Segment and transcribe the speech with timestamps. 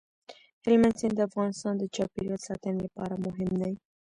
[0.63, 3.73] هلمند سیند د افغانستان د چاپیریال ساتنې لپاره مهم دی.